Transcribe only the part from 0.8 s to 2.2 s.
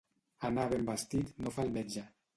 vestit no fa el metge.